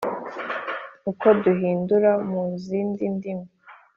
Uko 1.11 1.25
duhindura 1.43 2.11
mu 2.29 2.41
zindi 2.63 3.03
ndimi 3.15 3.47